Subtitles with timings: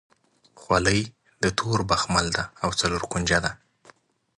[0.61, 1.01] خولۍ
[1.43, 3.51] د تور بخمل ده او څلور کونجه ده.